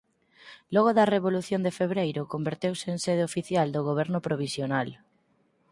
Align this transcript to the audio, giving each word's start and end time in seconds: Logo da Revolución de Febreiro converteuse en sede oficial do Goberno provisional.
Logo 0.75 0.91
da 0.97 1.09
Revolución 1.15 1.61
de 1.63 1.75
Febreiro 1.79 2.21
converteuse 2.33 2.85
en 2.93 2.97
sede 3.05 3.23
oficial 3.29 3.67
do 3.71 3.81
Goberno 3.89 4.19
provisional. 4.27 4.89